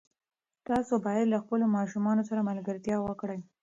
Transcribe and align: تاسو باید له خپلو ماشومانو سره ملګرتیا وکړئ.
تاسو 0.67 0.93
باید 1.05 1.25
له 1.33 1.37
خپلو 1.43 1.65
ماشومانو 1.77 2.27
سره 2.29 2.47
ملګرتیا 2.49 2.95
وکړئ. 3.01 3.39